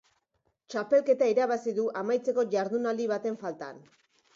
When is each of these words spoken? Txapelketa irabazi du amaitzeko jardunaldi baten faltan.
Txapelketa 0.75 1.29
irabazi 1.35 1.75
du 1.83 1.87
amaitzeko 2.03 2.49
jardunaldi 2.59 3.11
baten 3.17 3.43
faltan. 3.49 3.89